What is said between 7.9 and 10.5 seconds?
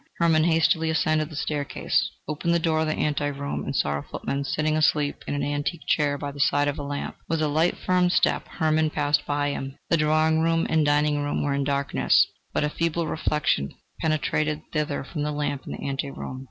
step Hermann passed by him. The drawing